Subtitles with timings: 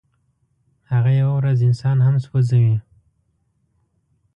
[0.91, 2.77] هغه یوه ورځ انسان هم سوځوي.